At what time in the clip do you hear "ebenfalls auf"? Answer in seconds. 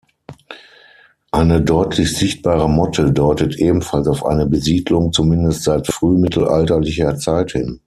3.57-4.25